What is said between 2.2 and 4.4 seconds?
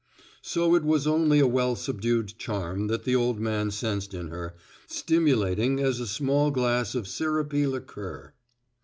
charm that the old man sensed in